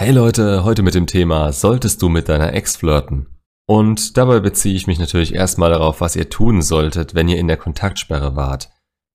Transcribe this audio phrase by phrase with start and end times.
[0.00, 3.26] Hey Leute, heute mit dem Thema, solltest du mit deiner Ex flirten?
[3.68, 7.48] Und dabei beziehe ich mich natürlich erstmal darauf, was ihr tun solltet, wenn ihr in
[7.48, 8.70] der Kontaktsperre wart.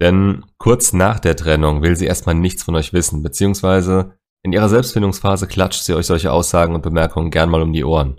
[0.00, 4.70] Denn kurz nach der Trennung will sie erstmal nichts von euch wissen, beziehungsweise in ihrer
[4.70, 8.18] Selbstfindungsphase klatscht sie euch solche Aussagen und Bemerkungen gern mal um die Ohren.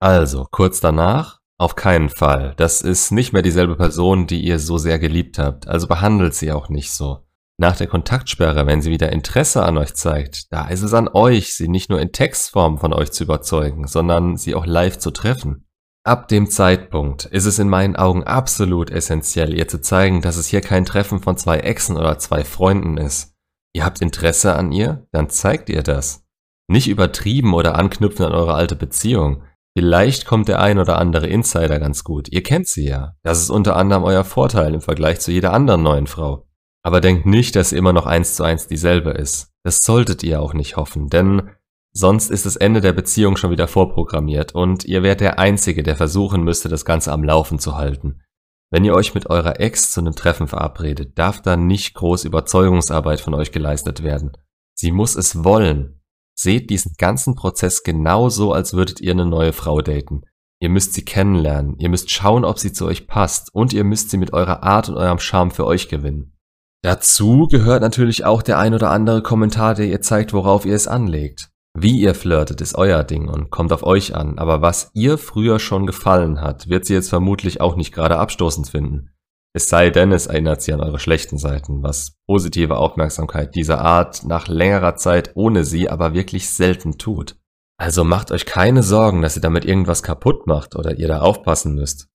[0.00, 2.54] Also, kurz danach, auf keinen Fall.
[2.56, 6.52] Das ist nicht mehr dieselbe Person, die ihr so sehr geliebt habt, also behandelt sie
[6.52, 7.27] auch nicht so.
[7.60, 11.56] Nach der Kontaktsperre, wenn sie wieder Interesse an euch zeigt, da ist es an euch,
[11.56, 15.64] sie nicht nur in Textform von euch zu überzeugen, sondern sie auch live zu treffen.
[16.04, 20.46] Ab dem Zeitpunkt ist es in meinen Augen absolut essentiell, ihr zu zeigen, dass es
[20.46, 23.34] hier kein Treffen von zwei Exen oder zwei Freunden ist.
[23.74, 26.24] Ihr habt Interesse an ihr, dann zeigt ihr das.
[26.68, 29.42] Nicht übertrieben oder anknüpfen an eure alte Beziehung.
[29.76, 32.28] Vielleicht kommt der ein oder andere Insider ganz gut.
[32.30, 33.16] Ihr kennt sie ja.
[33.22, 36.47] Das ist unter anderem euer Vorteil im Vergleich zu jeder anderen neuen Frau.
[36.82, 39.52] Aber denkt nicht, dass immer noch eins zu eins dieselbe ist.
[39.64, 41.50] Das solltet ihr auch nicht hoffen, denn
[41.92, 45.96] sonst ist das Ende der Beziehung schon wieder vorprogrammiert und ihr wärt der Einzige, der
[45.96, 48.22] versuchen müsste, das Ganze am Laufen zu halten.
[48.70, 53.20] Wenn ihr euch mit eurer Ex zu einem Treffen verabredet, darf da nicht groß Überzeugungsarbeit
[53.20, 54.32] von euch geleistet werden.
[54.74, 56.02] Sie muss es wollen.
[56.34, 60.22] Seht diesen ganzen Prozess genauso, als würdet ihr eine neue Frau daten.
[60.60, 64.10] Ihr müsst sie kennenlernen, ihr müsst schauen, ob sie zu euch passt und ihr müsst
[64.10, 66.37] sie mit eurer Art und eurem Charme für euch gewinnen.
[66.82, 70.86] Dazu gehört natürlich auch der ein oder andere Kommentar, der ihr zeigt, worauf ihr es
[70.86, 71.50] anlegt.
[71.76, 75.58] Wie ihr flirtet, ist euer Ding und kommt auf euch an, aber was ihr früher
[75.58, 79.10] schon gefallen hat, wird sie jetzt vermutlich auch nicht gerade abstoßend finden.
[79.54, 84.24] Es sei denn, es erinnert sie an eure schlechten Seiten, was positive Aufmerksamkeit dieser Art
[84.24, 87.36] nach längerer Zeit ohne sie aber wirklich selten tut.
[87.80, 91.74] Also macht euch keine Sorgen, dass ihr damit irgendwas kaputt macht oder ihr da aufpassen
[91.74, 92.08] müsst.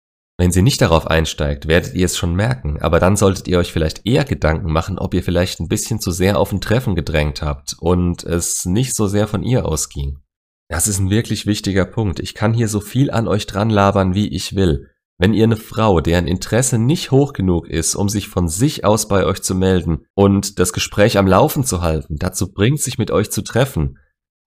[0.44, 3.72] Wenn sie nicht darauf einsteigt, werdet ihr es schon merken, aber dann solltet ihr euch
[3.72, 7.42] vielleicht eher Gedanken machen, ob ihr vielleicht ein bisschen zu sehr auf ein Treffen gedrängt
[7.42, 10.20] habt und es nicht so sehr von ihr ausging.
[10.68, 12.20] Das ist ein wirklich wichtiger Punkt.
[12.20, 14.90] Ich kann hier so viel an euch dran labern, wie ich will.
[15.18, 19.08] Wenn ihr eine Frau, deren Interesse nicht hoch genug ist, um sich von sich aus
[19.08, 23.12] bei euch zu melden und das Gespräch am Laufen zu halten, dazu bringt, sich mit
[23.12, 23.98] euch zu treffen,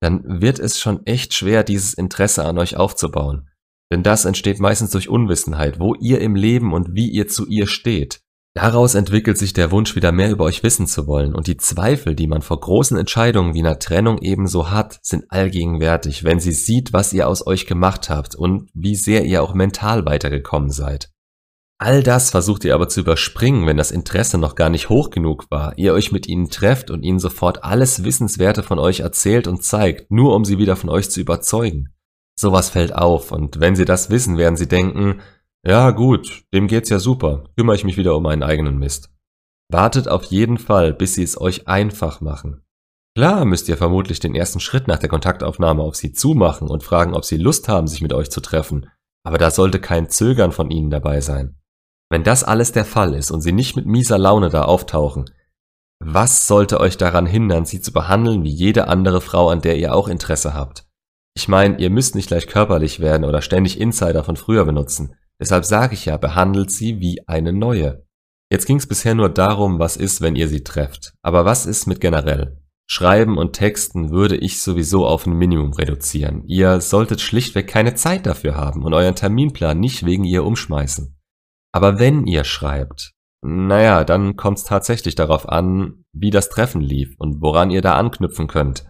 [0.02, 3.48] dann wird es schon echt schwer, dieses Interesse an euch aufzubauen.
[3.92, 7.66] Denn das entsteht meistens durch Unwissenheit, wo ihr im Leben und wie ihr zu ihr
[7.66, 8.20] steht.
[8.56, 12.14] Daraus entwickelt sich der Wunsch, wieder mehr über euch wissen zu wollen, und die Zweifel,
[12.14, 16.94] die man vor großen Entscheidungen wie einer Trennung ebenso hat, sind allgegenwärtig, wenn sie sieht,
[16.94, 21.10] was ihr aus euch gemacht habt und wie sehr ihr auch mental weitergekommen seid.
[21.78, 25.50] All das versucht ihr aber zu überspringen, wenn das Interesse noch gar nicht hoch genug
[25.50, 29.62] war, ihr euch mit ihnen trefft und ihnen sofort alles Wissenswerte von euch erzählt und
[29.62, 31.90] zeigt, nur um sie wieder von euch zu überzeugen.
[32.38, 35.20] Sowas fällt auf und wenn sie das wissen, werden sie denken,
[35.66, 39.10] ja gut, dem geht's ja super, kümmere ich mich wieder um meinen eigenen Mist.
[39.68, 42.62] Wartet auf jeden Fall, bis sie es euch einfach machen.
[43.16, 47.14] Klar müsst ihr vermutlich den ersten Schritt nach der Kontaktaufnahme auf sie zumachen und fragen,
[47.14, 48.90] ob sie Lust haben, sich mit euch zu treffen,
[49.24, 51.56] aber da sollte kein Zögern von ihnen dabei sein.
[52.10, 55.24] Wenn das alles der Fall ist und sie nicht mit mieser Laune da auftauchen,
[55.98, 59.94] was sollte euch daran hindern, sie zu behandeln wie jede andere Frau, an der ihr
[59.94, 60.85] auch Interesse habt?
[61.36, 65.16] Ich meine, ihr müsst nicht gleich körperlich werden oder ständig Insider von früher benutzen.
[65.38, 68.06] Deshalb sage ich ja, behandelt sie wie eine neue.
[68.50, 71.12] Jetzt ging es bisher nur darum, was ist, wenn ihr sie trefft.
[71.20, 72.62] Aber was ist mit generell?
[72.88, 76.42] Schreiben und Texten würde ich sowieso auf ein Minimum reduzieren.
[76.46, 81.18] Ihr solltet schlichtweg keine Zeit dafür haben und euren Terminplan nicht wegen ihr umschmeißen.
[81.70, 87.14] Aber wenn ihr schreibt, naja, dann kommt es tatsächlich darauf an, wie das Treffen lief
[87.18, 88.86] und woran ihr da anknüpfen könnt.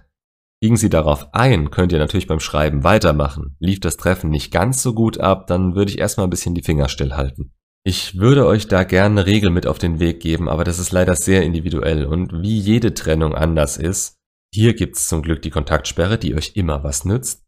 [0.66, 3.54] Liegen Sie darauf ein, könnt ihr natürlich beim Schreiben weitermachen.
[3.60, 6.64] Lief das Treffen nicht ganz so gut ab, dann würde ich erstmal ein bisschen die
[6.64, 7.52] Finger stillhalten.
[7.84, 10.90] Ich würde euch da gerne eine Regel mit auf den Weg geben, aber das ist
[10.90, 14.16] leider sehr individuell und wie jede Trennung anders ist,
[14.52, 17.44] hier gibt's zum Glück die Kontaktsperre, die euch immer was nützt.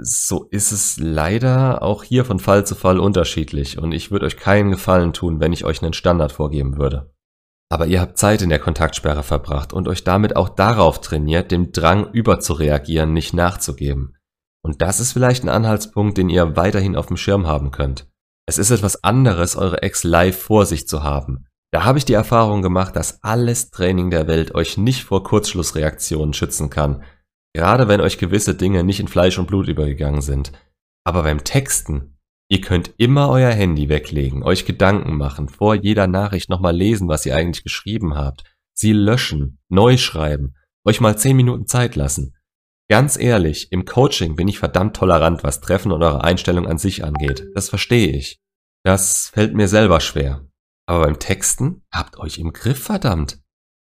[0.00, 4.36] So ist es leider auch hier von Fall zu Fall unterschiedlich und ich würde euch
[4.36, 7.12] keinen Gefallen tun, wenn ich euch einen Standard vorgeben würde.
[7.72, 11.70] Aber ihr habt Zeit in der Kontaktsperre verbracht und euch damit auch darauf trainiert, dem
[11.72, 14.16] Drang überzureagieren nicht nachzugeben.
[14.62, 18.08] Und das ist vielleicht ein Anhaltspunkt, den ihr weiterhin auf dem Schirm haben könnt.
[18.46, 21.46] Es ist etwas anderes, eure Ex live vor sich zu haben.
[21.72, 26.34] Da habe ich die Erfahrung gemacht, dass alles Training der Welt euch nicht vor Kurzschlussreaktionen
[26.34, 27.04] schützen kann.
[27.54, 30.50] Gerade wenn euch gewisse Dinge nicht in Fleisch und Blut übergegangen sind.
[31.04, 32.18] Aber beim Texten
[32.52, 37.24] Ihr könnt immer euer Handy weglegen, euch Gedanken machen, vor jeder Nachricht nochmal lesen, was
[37.24, 38.42] ihr eigentlich geschrieben habt,
[38.74, 40.54] sie löschen, neu schreiben,
[40.84, 42.34] euch mal 10 Minuten Zeit lassen.
[42.88, 47.04] Ganz ehrlich, im Coaching bin ich verdammt tolerant, was Treffen und eure Einstellung an sich
[47.04, 47.46] angeht.
[47.54, 48.40] Das verstehe ich.
[48.82, 50.44] Das fällt mir selber schwer.
[50.86, 53.38] Aber beim Texten habt euch im Griff, verdammt.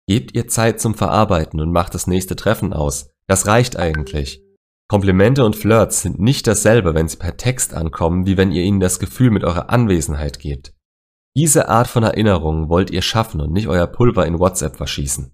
[0.08, 3.10] Gebt ihr Zeit zum Verarbeiten und macht das nächste Treffen aus.
[3.26, 4.44] Das reicht eigentlich.
[4.92, 8.82] Komplimente und Flirts sind nicht dasselbe, wenn sie per Text ankommen, wie wenn ihr ihnen
[8.82, 10.74] das Gefühl mit eurer Anwesenheit gebt.
[11.34, 15.34] Diese Art von Erinnerungen wollt ihr schaffen und nicht euer Pulver in WhatsApp verschießen.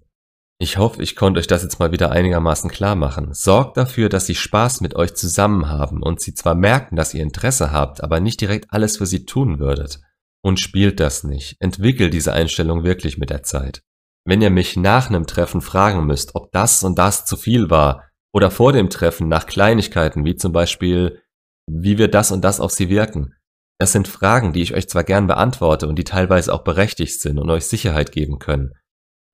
[0.60, 3.30] Ich hoffe, ich konnte euch das jetzt mal wieder einigermaßen klar machen.
[3.32, 7.24] Sorgt dafür, dass sie Spaß mit euch zusammen haben und sie zwar merken, dass ihr
[7.24, 9.98] Interesse habt, aber nicht direkt alles für sie tun würdet.
[10.40, 11.56] Und spielt das nicht.
[11.58, 13.82] Entwickelt diese Einstellung wirklich mit der Zeit.
[14.24, 18.07] Wenn ihr mich nach einem Treffen fragen müsst, ob das und das zu viel war,
[18.32, 21.22] oder vor dem Treffen nach Kleinigkeiten, wie zum Beispiel,
[21.70, 23.34] wie wir das und das auf sie wirken.
[23.80, 27.38] Das sind Fragen, die ich euch zwar gern beantworte und die teilweise auch berechtigt sind
[27.38, 28.72] und euch Sicherheit geben können.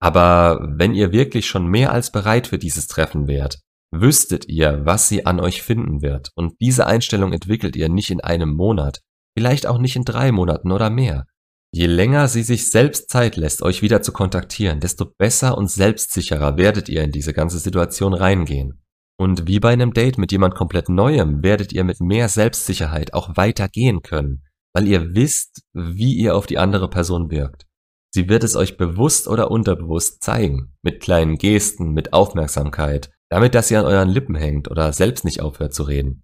[0.01, 3.61] Aber wenn ihr wirklich schon mehr als bereit für dieses Treffen wärt,
[3.91, 6.31] wüsstet ihr, was sie an euch finden wird.
[6.35, 9.01] Und diese Einstellung entwickelt ihr nicht in einem Monat,
[9.37, 11.27] vielleicht auch nicht in drei Monaten oder mehr.
[11.73, 16.57] Je länger sie sich selbst Zeit lässt, euch wieder zu kontaktieren, desto besser und selbstsicherer
[16.57, 18.84] werdet ihr in diese ganze Situation reingehen.
[19.17, 23.37] Und wie bei einem Date mit jemand komplett Neuem werdet ihr mit mehr Selbstsicherheit auch
[23.37, 24.43] weitergehen können,
[24.75, 27.67] weil ihr wisst, wie ihr auf die andere Person wirkt.
[28.13, 33.69] Sie wird es euch bewusst oder unterbewusst zeigen, mit kleinen Gesten, mit Aufmerksamkeit, damit, dass
[33.69, 36.23] sie an euren Lippen hängt oder selbst nicht aufhört zu reden,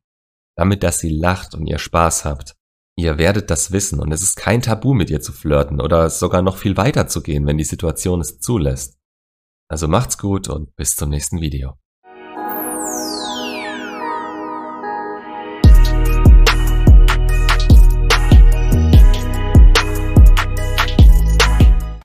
[0.56, 2.54] damit, dass sie lacht und ihr Spaß habt.
[2.96, 6.42] Ihr werdet das wissen und es ist kein Tabu mit ihr zu flirten oder sogar
[6.42, 8.98] noch viel weiter zu gehen, wenn die Situation es zulässt.
[9.68, 11.76] Also macht's gut und bis zum nächsten Video.